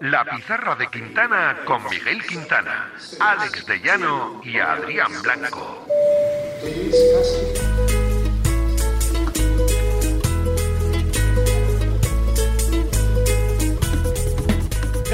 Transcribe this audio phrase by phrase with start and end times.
[0.00, 5.84] La pizarra de Quintana con Miguel Quintana, Alex de Llano y Adrián Blanco.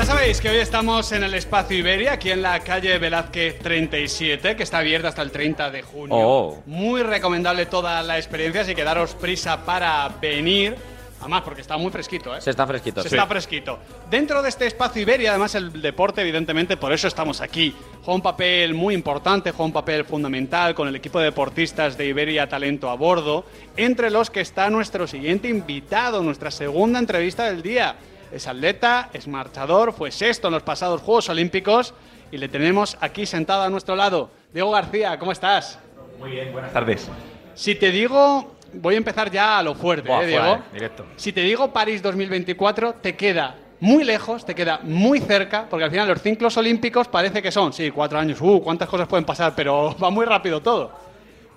[0.05, 4.55] Ya sabéis que hoy estamos en el espacio Iberia, aquí en la calle Velázquez 37,
[4.55, 6.15] que está abierta hasta el 30 de junio.
[6.15, 6.63] Oh.
[6.67, 10.77] Muy recomendable toda la experiencia, así que daros prisa para venir.
[11.21, 12.41] Además, porque está muy fresquito, ¿eh?
[12.43, 13.03] Se está fresquito.
[13.03, 13.15] Se sí.
[13.15, 13.79] está fresquito.
[14.11, 17.75] Dentro de este espacio Iberia, además, el deporte, evidentemente, por eso estamos aquí.
[18.03, 22.05] Juega un papel muy importante, juega un papel fundamental con el equipo de deportistas de
[22.05, 23.47] Iberia Talento a bordo,
[23.79, 27.97] entre los que está nuestro siguiente invitado, nuestra segunda entrevista del día.
[28.35, 31.95] Es atleta, es marchador, fue sexto en los pasados Juegos Olímpicos
[32.33, 34.29] y le tenemos aquí sentado a nuestro lado.
[34.53, 35.79] Diego García, ¿cómo estás?
[36.19, 37.09] Buenas tardes.
[37.55, 40.43] Si te digo, voy a empezar ya a lo fuerte, Buah, ¿eh, Diego?
[40.43, 41.07] fuera, eh, directo.
[41.15, 45.93] Si te digo París 2024, te queda muy lejos, te queda muy cerca, porque al
[45.93, 49.53] final los ciclos olímpicos parece que son, sí, cuatro años, uh, cuántas cosas pueden pasar,
[49.55, 50.91] pero va muy rápido todo.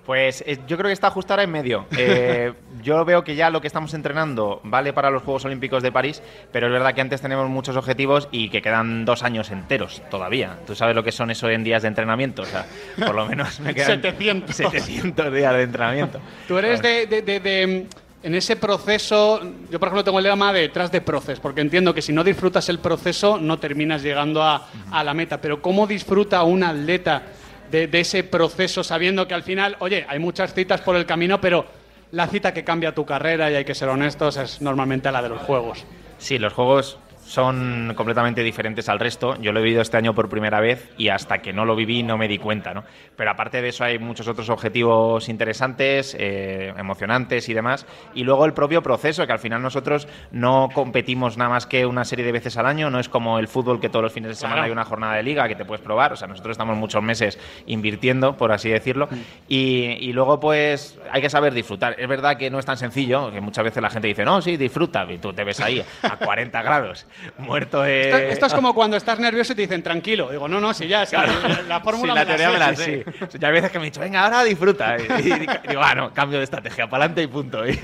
[0.08, 1.84] Pues eh, yo creo que está justo ahora en medio.
[1.94, 5.92] Eh, yo veo que ya lo que estamos entrenando vale para los Juegos Olímpicos de
[5.92, 10.00] París, pero es verdad que antes tenemos muchos objetivos y que quedan dos años enteros
[10.10, 10.56] todavía.
[10.66, 12.64] Tú sabes lo que son eso en días de entrenamiento, o sea,
[13.04, 14.56] por lo menos me quedan 700.
[14.56, 16.20] 700 días de entrenamiento.
[16.48, 17.86] Tú eres de, de- de- de,
[18.22, 21.92] En ese proceso, yo por ejemplo tengo el lema de detrás de proceso, porque entiendo
[21.92, 25.38] que si no disfrutas el proceso no terminas llegando a, a la meta.
[25.38, 27.24] Pero ¿cómo disfruta un atleta
[27.70, 31.66] de, ese proceso sabiendo que al final, oye, hay muchas citas por el camino, pero
[32.12, 35.28] la cita que cambia tu carrera, y hay que ser honestos, es normalmente la de
[35.28, 35.84] los juegos?
[36.18, 36.98] Sí, los juegos
[37.28, 39.36] son completamente diferentes al resto.
[39.40, 42.02] Yo lo he vivido este año por primera vez y hasta que no lo viví
[42.02, 42.84] no me di cuenta, ¿no?
[43.16, 47.86] Pero aparte de eso hay muchos otros objetivos interesantes, eh, emocionantes y demás.
[48.14, 52.04] Y luego el propio proceso, que al final nosotros no competimos nada más que una
[52.06, 52.88] serie de veces al año.
[52.90, 54.66] No es como el fútbol que todos los fines de semana Claro.
[54.66, 56.14] hay una jornada de liga que te puedes probar.
[56.14, 59.06] O sea, nosotros estamos muchos meses invirtiendo, por así decirlo.
[59.48, 61.94] Y, y luego pues hay que saber disfrutar.
[61.98, 64.56] Es verdad que no es tan sencillo, que muchas veces la gente dice, no, sí,
[64.56, 65.04] disfruta.
[65.12, 67.06] Y tú te ves ahí a 40 grados,
[67.38, 68.02] muerto de...
[68.10, 70.30] Esto, esto es como cuando estás nervioso y te dicen tranquilo.
[70.30, 71.26] Digo, no, no, si ya, si la,
[71.68, 73.28] la fórmula Sí, la me la teoría sé, me la sé.
[73.32, 73.38] sí.
[73.38, 74.96] Ya hay veces que me he dicho, venga, ahora disfruta.
[74.98, 75.02] Y,
[75.32, 75.32] y
[75.68, 77.66] digo, ah, no, cambio de estrategia, para adelante y punto.
[77.68, 77.78] Y,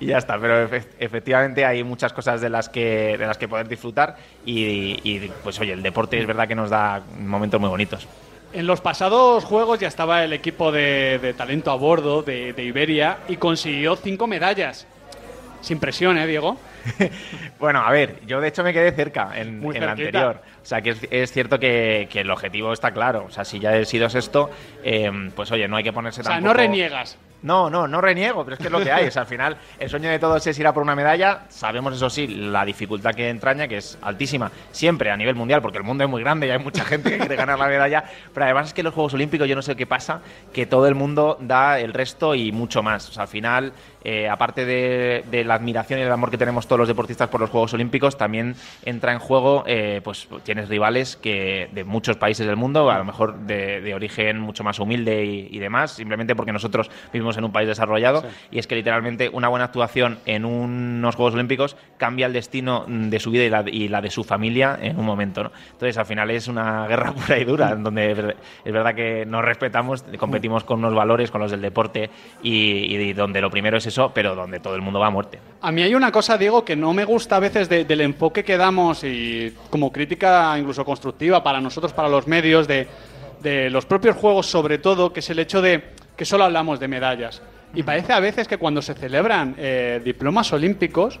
[0.00, 0.38] y ya está.
[0.38, 4.16] Pero efe- efectivamente hay muchas cosas de las que, de las que poder disfrutar.
[4.44, 8.06] Y, y, pues oye, el deporte es verdad que nos da momentos muy bonitos.
[8.52, 12.62] En los pasados juegos ya estaba el equipo de, de talento a bordo de, de
[12.64, 14.86] Iberia y consiguió cinco medallas.
[15.66, 16.56] Sin presión, ¿eh, Diego?
[17.58, 20.40] Bueno, a ver, yo de hecho me quedé cerca en, en la anterior.
[20.62, 23.24] O sea, que es, es cierto que, que el objetivo está claro.
[23.26, 24.48] O sea, si ya he sido sexto,
[24.84, 26.54] eh, pues oye, no hay que ponerse O sea, tampoco...
[26.54, 27.18] no reniegas.
[27.42, 29.06] No, no, no reniego, pero es que es lo que hay.
[29.06, 31.42] O sea, al final, el sueño de todos es ir a por una medalla.
[31.48, 35.78] Sabemos, eso sí, la dificultad que entraña, que es altísima, siempre a nivel mundial, porque
[35.78, 38.04] el mundo es muy grande y hay mucha gente que quiere ganar la medalla.
[38.32, 40.20] Pero además es que los Juegos Olímpicos, yo no sé qué pasa,
[40.52, 43.08] que todo el mundo da el resto y mucho más.
[43.08, 43.72] O sea, al final,
[44.08, 47.50] eh, aparte de, la admiración y el amor que tenemos todos los deportistas por los
[47.50, 48.54] Juegos Olímpicos, también
[48.84, 53.04] entra en juego, eh, pues tienes rivales que de muchos países del mundo, a lo
[53.04, 56.88] mejor de, origen mucho más humilde y, demás, simplemente porque nosotros
[57.26, 61.34] vivimos en un país desarrollado y es que literalmente una buena actuación en unos Juegos
[61.34, 64.98] Olímpicos cambia el destino de su vida y la, y la de su familia en
[64.98, 65.50] un momento, ¿no?
[65.72, 68.94] Entonces al final es una guerra pura y dura, en donde es ver- es verdad
[68.94, 72.10] que nos respetamos, competimos con unos valores, con los del deporte
[72.42, 75.38] y, y donde lo primero es eso, pero donde todo el mundo va a muerte.
[75.62, 78.44] A mí hay una cosa, Diego, que no me gusta a veces de- del enfoque
[78.44, 82.86] que damos y como crítica incluso constructiva para nosotros, para los medios, de,
[83.42, 85.82] de los propios juegos sobre todo, que es el hecho de
[86.16, 87.42] que solo hablamos de medallas.
[87.74, 91.20] Y parece a veces que cuando se celebran eh, diplomas olímpicos,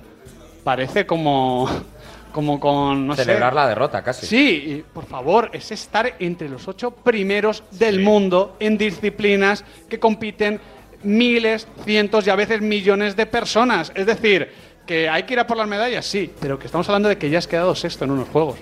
[0.64, 1.68] parece como,
[2.32, 3.24] como con, no sé...
[3.24, 4.26] Celebrar la derrota, casi.
[4.26, 9.98] Sí, y por favor, es estar entre los ocho primeros del mundo en disciplinas que
[10.00, 10.60] compiten
[11.02, 13.92] miles, cientos y a veces millones de personas.
[13.94, 14.50] Es decir,
[14.86, 17.28] que hay que ir a por las medallas, sí, pero que estamos hablando de que
[17.28, 18.56] ya has quedado sexto en unos juegos.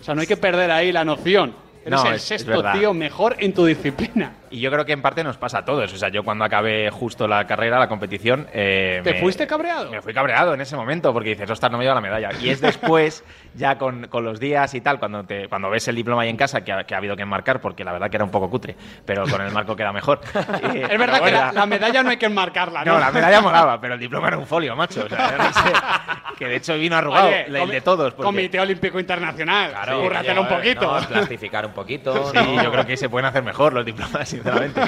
[0.00, 1.54] O sea, no hay que perder ahí la noción.
[1.84, 4.32] Eres No, el es- sexto tío mejor en tu disciplina.
[4.50, 5.92] Y yo creo que en parte nos pasa a todos.
[5.92, 8.46] O sea, yo cuando acabé justo la carrera, la competición.
[8.52, 9.90] eh, ¿Te me- fuiste cabreado?
[9.90, 12.30] Me fui cabreado en ese momento porque dices, ostras, no me lleva la medalla.
[12.40, 15.96] Y es después, ya con, con los días y tal, cuando, te, cuando ves el
[15.96, 18.16] diploma ahí en casa, que ha, que ha habido que enmarcar, porque la verdad que
[18.16, 20.20] era un poco cutre, pero con el marco queda mejor.
[20.74, 22.94] Y- Es verdad pero que bueno, la, la medalla no hay que enmarcarla, ¿no?
[22.94, 25.04] No, la medalla molaba, pero el diploma era un folio, macho.
[25.04, 25.72] O sea, yo no sé.
[26.38, 28.12] Que de hecho vino arrugado, Oye, el de todos.
[28.14, 29.70] porque- Comité Olímpico Internacional.
[29.70, 31.00] Claro, Cúrratelo un lleva- poquito.
[31.00, 32.30] no, plastificar un poquito.
[32.30, 32.62] Sí, ¿no?
[32.62, 34.80] yo creo que se pueden hacer mejor los diplomas sinceramente.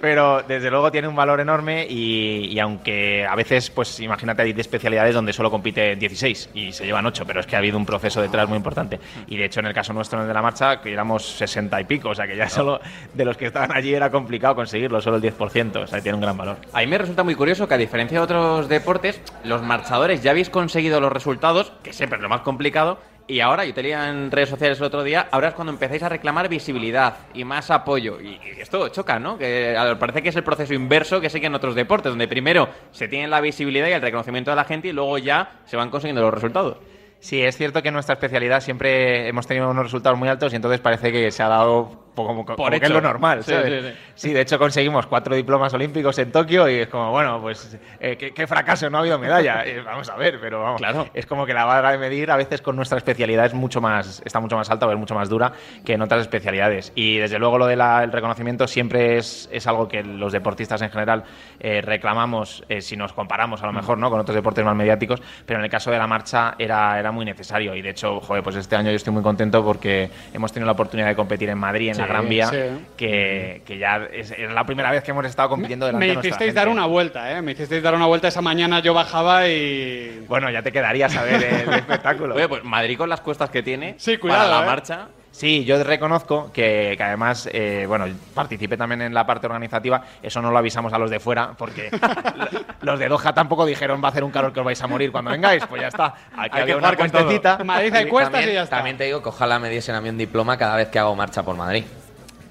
[0.00, 4.60] Pero desde luego tiene un valor enorme y, aunque a veces, pues imagínate, hay de
[4.60, 7.86] especialidades donde solo compite 16 y se llevan 8, pero es que ha habido un
[7.86, 8.98] proceso detrás muy importante.
[9.26, 11.80] Y de hecho, en el caso nuestro en el de la marcha, que éramos 60
[11.80, 12.80] y pico, o sea que ya solo
[13.14, 16.22] de los que estaban allí era complicado conseguirlo, solo el 10%, o sea, tiene un
[16.22, 16.56] gran valor.
[16.72, 20.30] A mí me resulta muy curioso que a diferencia de otros deportes, los marchadores ya
[20.30, 22.98] habéis conseguido los resultados, que siempre es lo más complicado,
[23.30, 26.02] y ahora, yo te leía en redes sociales el otro día, ahora es cuando empezáis
[26.02, 28.20] a reclamar visibilidad y más apoyo.
[28.20, 29.38] Y, esto choca, ¿no?
[29.38, 33.06] Que parece que es el proceso inverso que sigue en otros deportes, donde primero se
[33.06, 36.22] tiene la visibilidad y el reconocimiento de la gente y luego ya se van consiguiendo
[36.22, 36.78] los resultados.
[37.20, 40.56] Sí, es cierto que en nuestra especialidad siempre hemos tenido unos resultados muy altos y
[40.56, 43.42] entonces parece que se ha dado como, como Por que es lo normal.
[43.44, 43.82] Sí, ¿sabes?
[43.82, 43.96] sí, sí.
[44.14, 48.16] Sí, de hecho conseguimos cuatro diplomas olímpicos en Tokio y es como, bueno, pues eh,
[48.16, 49.64] ¿qué, qué fracaso, no ha habido medalla.
[49.70, 50.78] Eh, vamos a ver, pero vamos.
[50.80, 51.06] Claro.
[51.12, 54.22] Es como que la vara de medir a veces con nuestra especialidad es mucho más,
[54.24, 55.52] está mucho más alta o es mucho más dura
[55.84, 56.92] que en otras especialidades.
[56.94, 57.80] Y desde luego lo del
[58.10, 61.24] reconocimiento siempre es, es algo que los deportistas en general
[61.58, 64.10] eh, reclamamos eh, si nos comparamos a lo mejor ¿no?
[64.10, 67.24] con otros deportes más mediáticos, pero en el caso de la marcha era, era muy
[67.24, 67.74] necesario.
[67.74, 70.72] Y de hecho, joder, pues este año yo estoy muy contento porque hemos tenido la
[70.72, 72.56] oportunidad de competir en Madrid, en la Gran Vía, sí.
[72.96, 76.14] que, que ya es, es la primera vez que hemos estado compitiendo delante Me de
[76.14, 77.42] nuestra hicisteis dar una vuelta, ¿eh?
[77.42, 80.24] Me hicisteis dar una vuelta esa mañana, yo bajaba y...
[80.28, 82.34] Bueno, ya te quedarías a ver el espectáculo.
[82.34, 84.66] Oye, pues Madrid con las cuestas que tiene Sí, cuidado, para la ¿eh?
[84.66, 85.08] marcha.
[85.40, 88.04] Sí, yo reconozco que, que además, eh, bueno,
[88.34, 91.88] participé también en la parte organizativa, eso no lo avisamos a los de fuera, porque
[92.82, 95.10] los de Doha tampoco dijeron va a hacer un calor que os vais a morir
[95.10, 96.14] cuando vengáis, pues ya está.
[96.36, 97.56] Aquí Hay había que una cuestecita.
[97.58, 98.76] En Madrid hay cuestas también, y ya está.
[98.76, 101.16] también te digo que ojalá me diesen a mí un diploma cada vez que hago
[101.16, 101.84] marcha por Madrid.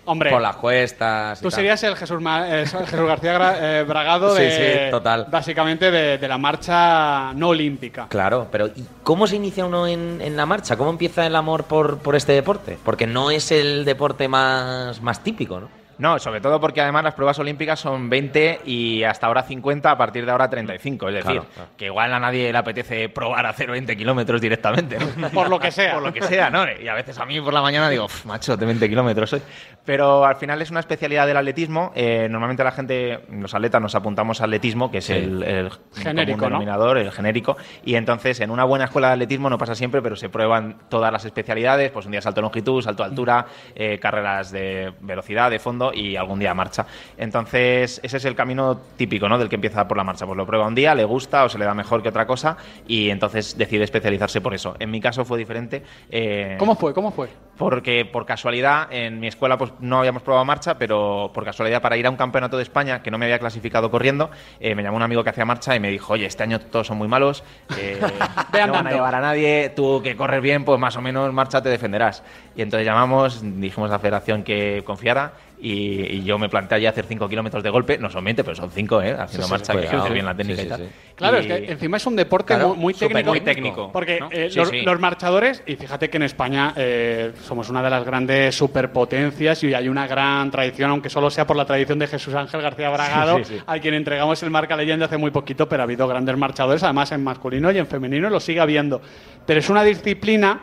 [0.09, 1.39] Hombre, Por las cuestas.
[1.39, 1.55] y tú tal.
[1.57, 5.27] serías el Jesús, Ma- Jesús García Gra- eh, Bragado Sí, sí, total.
[5.29, 8.07] Básicamente de, de la marcha no olímpica.
[8.09, 10.75] Claro, pero ¿y cómo se inicia uno en, en la marcha?
[10.77, 12.77] ¿Cómo empieza el amor por, por este deporte?
[12.83, 15.78] Porque no es el deporte más, más típico, ¿no?
[15.99, 19.97] No, sobre todo porque además las pruebas olímpicas son 20 y hasta ahora 50, a
[19.97, 21.09] partir de ahora 35.
[21.09, 21.69] Es decir, Claro, claro.
[21.77, 24.97] que igual a nadie le apetece probar a hacer 20 kilómetros directamente.
[25.17, 25.29] ¿no?
[25.33, 25.93] Por lo que sea.
[25.95, 26.63] por lo que sea, ¿no?
[26.81, 29.41] Y a veces a mí por la mañana digo, "Uf, macho, de 20 kilómetros hoy.
[29.85, 31.91] Pero al final es una especialidad del atletismo.
[31.95, 35.13] Eh, normalmente la gente, los atletas, nos apuntamos a atletismo, que es Sí.
[35.13, 36.59] el, el Genérico, común ¿no?
[36.59, 37.57] denominador, el genérico.
[37.83, 41.11] Y entonces en una buena escuela de atletismo no pasa siempre, pero se prueban todas
[41.11, 41.91] las especialidades.
[41.91, 43.45] Pues un día salto longitud, salto altura,
[43.75, 46.85] eh, carreras de velocidad, de fondo y algún día marcha.
[47.17, 49.37] Entonces ese es el camino típico, ¿no?
[49.37, 50.25] Del que empieza por la marcha.
[50.25, 52.57] Pues lo prueba un día, le gusta o se le da mejor que otra cosa
[52.87, 54.75] y entonces decide especializarse por eso.
[54.79, 55.83] En mi caso fue diferente.
[56.09, 56.93] eh, ¿Cómo fue?
[56.93, 57.29] ¿Cómo fue?
[57.59, 61.97] Porque por casualidad en mi escuela pues no habíamos probado marcha, pero por casualidad para
[61.97, 64.95] ir a un campeonato de España que no me había clasificado corriendo, eh, me llamó
[64.95, 67.43] un amigo que hacía marcha y me dijo, oye, este año todos son muy malos,
[67.77, 67.99] eh,
[68.65, 71.61] no van a llevar a nadie, tú que corres bien, pues más o menos marcha
[71.61, 72.23] te defenderás.
[72.55, 76.85] Y entonces llamamos, dijimos a la federación que confiara y, y yo me planteé allí
[76.85, 79.17] hacer 5 kilómetros de golpe, no son 20, pero son 5, ¿eh?
[79.19, 80.03] haciendo sí, marcha, que cuidado.
[80.03, 80.89] hace bien la técnica Sí, y sí, tal.
[81.19, 83.29] Claro, Y- es que encima es un deporte Claro, muy, técnico.
[83.29, 83.91] muy técnico.
[83.91, 84.29] Porque ¿no?
[84.31, 84.81] eh, Sí, los, sí.
[84.81, 89.73] los marchadores, y fíjate que en España eh, somos una de las grandes superpotencias y
[89.73, 93.43] hay una gran tradición, aunque solo sea por la tradición de Jesús Ángel García Bragado,
[93.43, 96.81] Sí, al quien entregamos el marca leyenda hace muy poquito, pero ha habido grandes marchadores,
[96.83, 99.01] además en masculino y en femenino lo sigue habiendo.
[99.45, 100.61] Pero es una disciplina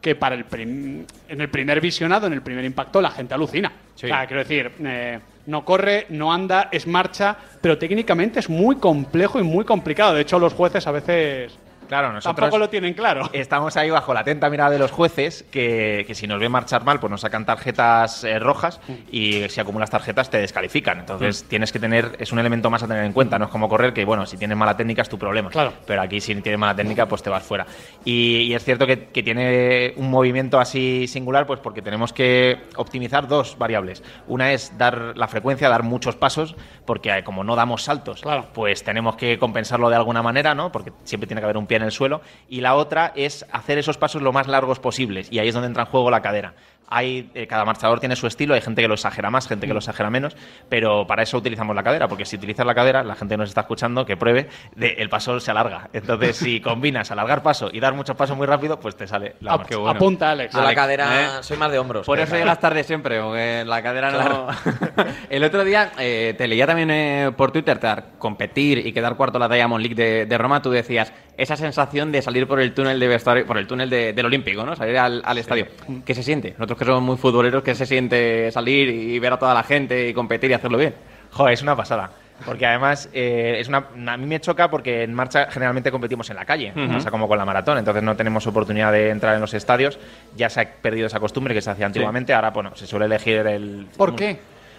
[0.00, 3.70] que para el prim- en el primer visionado, en el primer impacto, la gente alucina.
[4.00, 4.08] Sí.
[4.08, 9.42] Quiero decir, eh, no corre, no anda, es marcha, pero técnicamente es muy complejo y
[9.42, 10.14] muy complicado.
[10.14, 11.52] De hecho, los jueces a veces
[11.90, 13.28] Claro, nosotros tampoco lo tienen claro.
[13.32, 16.84] estamos ahí bajo la atenta mirada de los jueces que, que si nos ven marchar
[16.84, 18.80] mal, pues nos sacan tarjetas eh, rojas
[19.10, 21.00] y si acumulas tarjetas te descalifican.
[21.00, 23.40] Entonces tienes que tener, es un elemento más a tener en cuenta.
[23.40, 25.50] No es como correr, que bueno, si tienes mala técnica es tu problema.
[25.50, 25.72] Claro.
[25.84, 27.66] Pero aquí si tienes mala técnica, pues te vas fuera.
[28.04, 32.68] Y, y es cierto que, que tiene un movimiento así singular, pues porque tenemos que
[32.76, 34.04] optimizar dos variables.
[34.28, 36.54] Una es dar la frecuencia, dar muchos pasos,
[36.84, 38.46] porque eh, como no damos saltos, Claro.
[38.54, 40.70] pues tenemos que compensarlo de alguna manera, ¿no?
[40.70, 42.20] Porque siempre tiene que haber un pie en el suelo.
[42.48, 45.28] Y la otra es hacer esos pasos lo más largos posibles.
[45.30, 46.54] Y ahí es donde entra en juego la cadera.
[46.92, 49.72] Hay, eh, cada marchador tiene su estilo, hay gente que lo exagera más, gente que
[49.72, 50.36] lo exagera menos,
[50.68, 53.48] pero para eso utilizamos la cadera, porque si utilizas la cadera, la gente que nos
[53.48, 55.88] está escuchando, que pruebe, de- el paso se alarga.
[55.92, 59.52] Entonces, si combinas alargar paso y dar muchos pasos muy rápido, pues te sale la
[59.52, 59.76] Ap- marcha.
[59.90, 60.52] Apunta, Alex.
[60.52, 61.42] Yo la cadera ¿eh?
[61.42, 62.04] soy más de hombros.
[62.06, 64.48] Por eso llegas tarde siempre, porque la cadera no.
[65.30, 69.14] el otro día eh, te leía también eh, por Twitter te dar- competir y quedar
[69.14, 70.60] cuarto en la Diamond League de, de Roma.
[70.60, 74.12] Tú decías esa sensación de salir por el túnel de vestuario, por el túnel de-
[74.12, 74.74] del Olímpico, ¿no?
[74.74, 75.66] Salir al, al estadio.
[76.04, 76.54] ¿Qué se siente?
[76.70, 80.08] Nosotros que somos muy futboleros, ¿qué se siente salir y ver a toda la gente
[80.08, 80.94] y competir y hacerlo bien?
[81.32, 82.10] Joder, es una pasada.
[82.46, 86.36] Porque además eh, es una, a mí me choca porque en marcha generalmente competimos en
[86.36, 86.92] la calle, Ujú.
[86.92, 89.98] pasa como con la maratón, entonces no tenemos oportunidad de entrar en los estadios.
[90.36, 93.38] Ya se ha perdido esa costumbre que se hacía antiguamente, ahora bueno, se suele elegir
[93.48, 93.88] el...
[93.96, 94.38] ¿Por qué?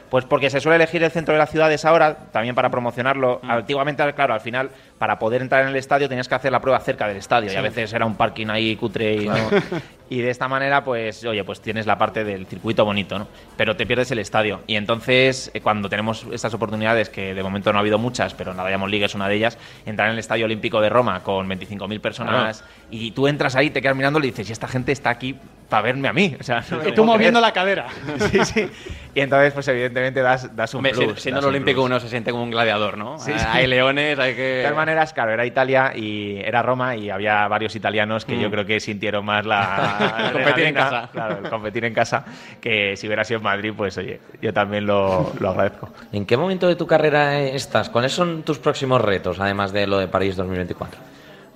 [0.10, 3.42] Pues porque se suele elegir el centro de las ciudades ahora, también para promocionarlo.
[3.44, 3.52] Mm.
[3.52, 6.80] Antiguamente, claro, al final, para poder entrar en el estadio tenías que hacer la prueba
[6.80, 9.36] cerca del estadio y a veces era un parking ahí cutre y, no-
[10.12, 13.28] y de esta manera, pues, oye, pues tienes la parte del circuito bonito, ¿no?
[13.56, 14.60] Pero te pierdes el estadio.
[14.68, 18.54] Y entonces, eh, cuando tenemos estas oportunidades, que de momento no ha habido muchas, pero
[18.54, 21.48] la Diamond League es una de ellas, entrar en el Estadio Olímpico de Roma con
[21.50, 25.12] 25.000 personas y tú entras ahí, te quedas mirando y dices, y esta gente está
[25.12, 25.34] aquí
[25.70, 26.36] para verme a mí.
[26.38, 27.50] O sea, no Y tú moviendo creer.
[27.50, 27.88] la cadera.
[28.32, 28.68] Sí, sí.
[29.16, 30.98] Y entonces, pues evidentemente das, das un plus.
[30.98, 31.86] si- siendo das el un olímpico plus.
[31.86, 33.18] uno se siente como un gladiador, ¿no?
[33.20, 33.46] Sí, Ah, sí.
[33.50, 34.42] Hay leones, hay que...
[34.42, 38.50] De todas maneras, claro, era Italia y era Roma y había varios italianos que yo
[38.52, 41.10] creo que sintieron más la El competir en casa.
[41.12, 42.26] Claro, el competir en casa,
[42.60, 45.90] que si hubiera sido en Madrid, pues oye, yo también lo, lo agradezco.
[46.12, 47.90] ¿En qué momento de tu carrera estás?
[47.90, 51.11] ¿Cuáles son tus próximos retos, además de lo de París 2024?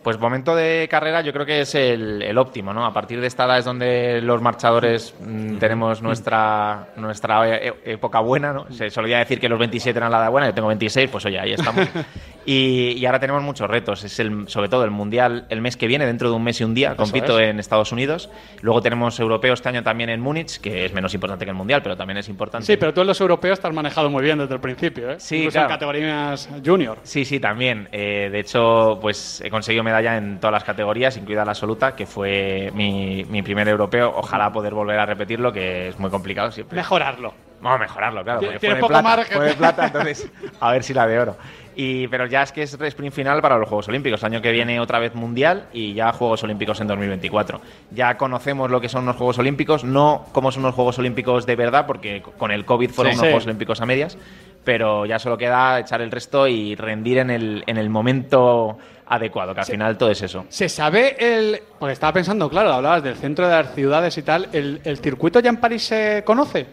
[0.05, 2.85] Pues momento de carrera yo creo que es el, el óptimo, ¿no?
[2.85, 7.93] A partir de esta edad es donde los marchadores mm, tenemos nuestra, nuestra e- e-
[7.93, 8.71] época buena, ¿no?
[8.71, 11.39] Se solía decir que los 27 eran la edad buena, yo tengo 26, pues oye,
[11.39, 11.87] ahí estamos.
[12.47, 15.87] Y, y ahora tenemos muchos retos, es el, sobre todo el Mundial el mes que
[15.87, 18.29] viene, dentro de un mes y un día, compito en Estados Unidos.
[18.61, 21.81] Luego tenemos europeos este año también en Múnich, que es menos importante que el Mundial,
[21.81, 22.67] pero también es importante.
[22.67, 25.15] Sí, pero tú en los europeos te has manejado muy bien desde el principio, ¿eh?
[25.17, 25.69] Sí, Incluso claro.
[25.69, 26.99] en categorías junior.
[27.01, 27.89] Sí, sí, también.
[27.91, 32.05] Eh, de hecho, pues he conseguido medalla en todas las categorías, incluida la absoluta, que
[32.05, 34.13] fue mi, mi primer europeo.
[34.15, 36.75] Ojalá poder volver a repetirlo, que es muy complicado siempre.
[36.75, 37.33] Mejorarlo.
[37.61, 38.41] Vamos a mejorarlo, claro.
[38.41, 39.37] Porque fue de poco plata, margen.
[39.37, 41.37] fue de plata, entonces a ver si la de oro.
[41.77, 44.23] Y, pero ya es que es sprint final para los Juegos Olímpicos.
[44.23, 47.61] Año que viene otra vez Mundial y ya Juegos Olímpicos en 2024.
[47.91, 51.55] Ya conocemos lo que son los Juegos Olímpicos, no cómo son los Juegos Olímpicos de
[51.55, 53.31] verdad, porque con el COVID fueron Sí, unos sí.
[53.31, 54.17] Juegos Olímpicos a medias,
[54.65, 59.53] pero ya solo queda echar el resto y rendir en el, en el momento adecuado,
[59.53, 60.45] que al final todo es eso.
[60.49, 61.61] ¿Se sabe el...?
[61.79, 64.49] Porque estaba pensando, claro, hablabas del centro de las ciudades y tal.
[64.51, 66.65] ¿El, el circuito ya en París se conoce?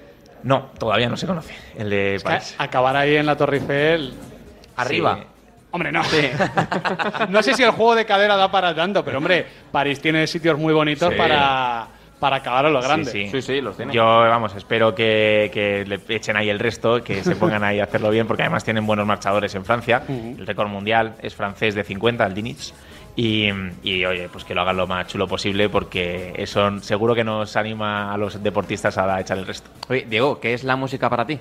[0.43, 2.55] No, todavía no se conoce el de Es que París.
[2.59, 4.15] acabar ahí en la Torre Eiffel...
[4.77, 5.19] Arriba.
[5.21, 5.27] Sí.
[5.73, 6.03] Hombre, no.
[7.29, 10.59] no sé si el juego de cadera da para tanto, pero hombre, París tiene sitios
[10.59, 11.17] muy bonitos Sí.
[11.19, 11.87] para,
[12.23, 13.11] para acabar a lo grande.
[13.11, 13.31] Sí, sí.
[13.33, 13.93] Sí, sí, los tiene.
[13.93, 17.85] Yo, vamos, espero que, que le echen ahí el resto, que se pongan ahí a
[17.85, 20.05] hacerlo bien, porque además tienen buenos marchadores en Francia.
[20.09, 22.73] El récord mundial es francés de 50, el Dinich.
[23.17, 23.49] Y,
[23.83, 27.57] y, oye, pues que lo hagan lo más chulo posible, porque eso seguro que nos
[27.57, 29.69] anima a los deportistas a echar el resto.
[29.89, 31.41] Oye, Diego, ¿qué es la música para ti?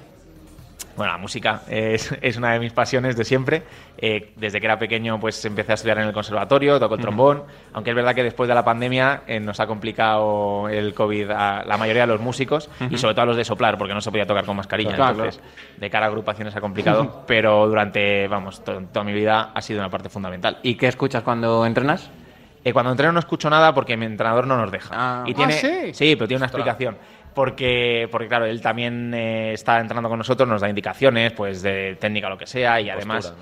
[0.97, 3.63] Bueno, la música es, es una de mis pasiones de siempre.
[3.97, 7.43] Eh, desde que era pequeño, pues empecé a estudiar en el conservatorio, toco el trombón.
[7.73, 11.63] Aunque es verdad que después de la pandemia eh, nos ha complicado el COVID a
[11.65, 14.09] la mayoría de los músicos y sobre todo a los de soplar, porque no se
[14.11, 14.95] podía tocar con mascarilla.
[14.95, 15.41] Claro, Entonces,
[15.77, 17.23] de cara a agrupaciones ha complicado.
[17.27, 20.57] pero durante, vamos, to- toda mi vida ha sido una parte fundamental.
[20.63, 22.09] ¿Y qué escuchas cuando entrenas?
[22.63, 24.89] Eh, cuando entreno no escucho nada porque mi entrenador no nos deja.
[24.93, 25.23] Ah.
[25.25, 26.15] y tiene, Ah, ¿sí?
[26.15, 26.95] pero tiene una explicación.
[27.33, 31.95] Porque, porque claro, él también eh, está entrenando con nosotros, nos da indicaciones, pues de
[31.99, 33.33] técnica o lo que sea, y además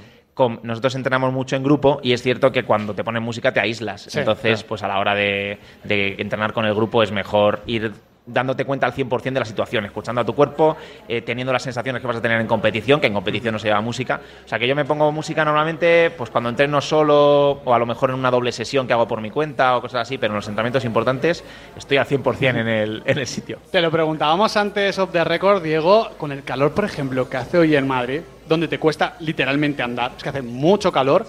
[0.63, 4.03] nosotros entrenamos mucho en grupo y es cierto que cuando te ponen música te aíslas.
[4.03, 4.67] Sí, Entonces, claro.
[4.69, 7.91] pues a la hora de, de entrenar con el grupo es mejor ir
[8.31, 12.01] dándote cuenta al 100% de la situación, escuchando a tu cuerpo, eh, teniendo las sensaciones
[12.01, 14.21] que vas a tener en competición, que en competición no se lleva música.
[14.45, 17.85] O sea, que yo me pongo música normalmente pues cuando entreno solo o a lo
[17.85, 20.37] mejor en una doble sesión que hago por mi cuenta o cosas así, pero en
[20.37, 21.43] los entrenamientos importantes
[21.75, 23.59] estoy al 100% en el, en el sitio.
[23.71, 27.57] Te lo preguntábamos antes off the record, Diego, con el calor, por ejemplo, que hace
[27.57, 31.25] hoy en Madrid, donde te cuesta literalmente andar, es que hace mucho calor.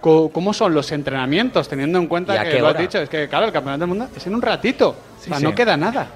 [0.00, 2.98] Co- ¿Cómo son los entrenamientos, teniendo en ¿Y cuenta que lo has dicho?
[2.98, 4.90] Es que, claro, el campeonato del mundo es en un ratito.
[4.90, 5.44] o sea, sí.
[5.44, 6.06] no queda nada.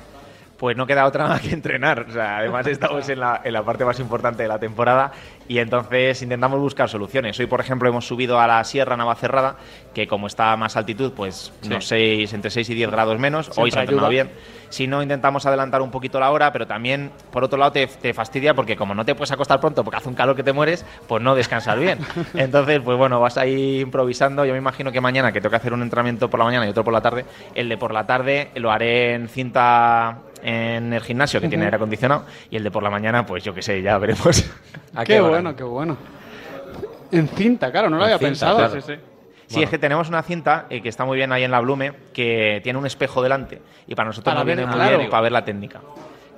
[0.56, 2.06] Pues no queda otra más que entrenar.
[2.08, 5.12] O sea, además estamos en la, en la parte más importante de la temporada
[5.48, 7.38] y entonces intentamos buscar soluciones.
[7.38, 9.56] Hoy, por ejemplo, hemos subido a la Sierra Navacerrada,
[9.96, 13.48] que como está a más altitud, pues unos seis, entre 6 y 10 grados menos.
[13.56, 14.24] Hoy se ha Siempre entrenado ayuda.
[14.24, 14.36] bien.
[14.68, 18.12] Si no, intentamos adelantar un poquito la hora, pero también, por otro lado, te, te
[18.12, 20.84] fastidia porque como no te puedes acostar pronto porque hace un calor que te mueres,
[21.08, 21.98] pues no descansas bien.
[22.34, 24.44] Entonces, pues bueno, vas ahí improvisando.
[24.44, 26.68] Yo me imagino que mañana, que tengo que hacer un entrenamiento por la mañana y
[26.68, 27.24] otro por la tarde,
[27.54, 31.76] el de por la tarde lo haré en cinta en el gimnasio, que tiene aire
[31.76, 34.44] acondicionado, y el de por la mañana, pues yo qué sé, ya veremos.
[34.94, 35.96] ¿A Qué bueno, qué bueno.
[37.12, 38.56] En cinta, claro, no lo En había cinta, pensado.
[38.58, 38.74] claro.
[38.74, 39.15] Sí, sí.
[39.46, 41.92] Sí, es que tenemos una cinta eh, que está muy bien ahí en la Blume,
[42.12, 44.98] que tiene un espejo delante y para nosotros Para nos ver, viene muy claro.
[44.98, 45.80] bien para ver la técnica.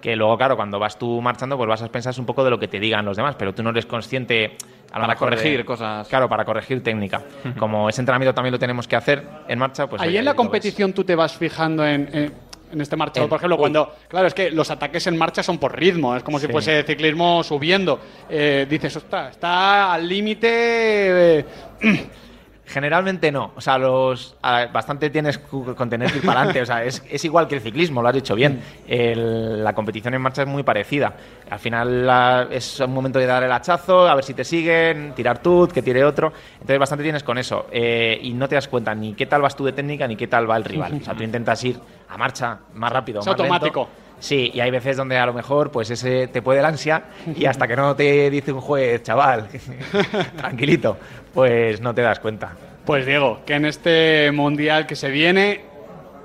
[0.03, 2.59] Que luego, claro, cuando vas tú marchando, pues vas a pensar un poco de lo
[2.61, 4.57] que te digan los demás, pero tú no eres consciente
[4.91, 6.07] a Para mejor de- corregir cosas.
[6.07, 7.21] Claro, para corregir técnica.
[7.59, 10.00] Como ese entrenamiento también lo tenemos que hacer en marcha, pues.
[10.00, 10.37] Ahí oye, en la ves.
[10.37, 12.33] competición tú te vas fijando en, en-
[12.71, 13.61] en este marchador, En- por ejemplo, uy.
[13.61, 16.83] cuando, claro, es que los ataques en marcha son por ritmo, es como si fuese
[16.85, 17.99] ciclismo subiendo.
[18.29, 20.49] Eh, dices, ostras, está al límite.
[21.41, 21.45] eh,
[22.68, 23.52] Generalmente no.
[23.56, 26.62] O sea, los a- bastante tienes con tener que ir para adelante.
[26.62, 28.60] O sea, es, es igual que el ciclismo, lo has dicho bien.
[28.87, 31.14] El- la competición en marcha es muy parecida.
[31.50, 35.12] Al final la- es un momento de dar el hachazo, a ver si te siguen,
[35.14, 36.32] tirar tú, que tire otro.
[36.54, 37.66] Entonces bastante tienes con eso.
[37.72, 40.26] Eh, y no te das cuenta ni qué tal vas tú de técnica ni qué
[40.26, 40.92] tal va el rival.
[41.00, 43.20] O sea, tú intentas ir a marcha más rápido.
[43.20, 43.88] Es más lento.
[44.20, 47.04] Sí, y hay veces donde a lo mejor pues ese te puede el ansia
[47.37, 49.48] y hasta que no te dice un juez, chaval,
[50.37, 50.96] tranquilito,
[51.32, 52.52] pues no te das cuenta.
[52.84, 55.60] Pues Diego, que en este mundial que se viene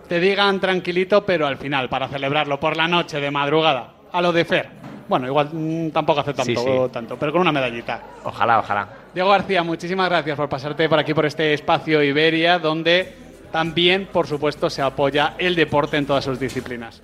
[0.07, 4.31] te digan tranquilito, pero al final, para celebrarlo por la noche de madrugada, a lo
[4.31, 4.69] de Fer.
[5.07, 6.91] Bueno, igual mm, tampoco hace tanto, Sí, sí.
[6.91, 8.01] tanto, pero con una medallita.
[8.23, 8.87] Ojalá, ojalá.
[9.13, 13.13] Diego García, muchísimas gracias por pasarte por aquí, por este espacio Iberia, donde
[13.51, 17.03] también, por supuesto, se apoya el deporte en todas sus disciplinas.